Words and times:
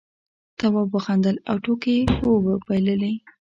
تواب 0.59 0.89
وخندل 0.95 1.35
او 1.49 1.55
ټوکې 1.63 1.93
یې 1.99 2.03
وبللې. 2.49 3.13